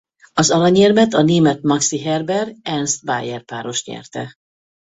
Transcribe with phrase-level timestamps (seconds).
[0.33, 4.35] Az aranyérmet a német Maxi Herber–Ernst Baier-páros nyerte.